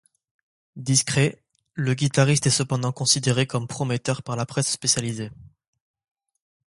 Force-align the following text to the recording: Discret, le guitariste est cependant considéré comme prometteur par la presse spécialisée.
Discret, 0.77 1.43
le 1.75 1.93
guitariste 1.93 2.47
est 2.47 2.49
cependant 2.49 2.91
considéré 2.91 3.45
comme 3.45 3.67
prometteur 3.67 4.23
par 4.23 4.35
la 4.35 4.47
presse 4.47 4.71
spécialisée. 4.71 5.29